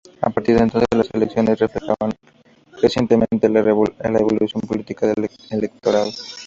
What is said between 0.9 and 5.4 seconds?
las elecciones reflejaron crecientemente la evolución política del